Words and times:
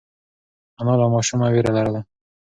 انا 0.79 0.93
له 1.01 1.05
ماشومه 1.13 1.45
وېره 1.53 1.71
لرله. 1.77 2.01